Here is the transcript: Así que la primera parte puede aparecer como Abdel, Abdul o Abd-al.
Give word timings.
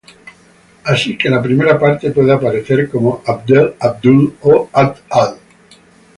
Así 0.85 1.15
que 1.15 1.29
la 1.29 1.43
primera 1.43 1.77
parte 1.79 2.09
puede 2.09 2.31
aparecer 2.33 2.89
como 2.89 3.21
Abdel, 3.23 3.75
Abdul 3.79 4.35
o 4.41 4.67
Abd-al. 4.73 5.37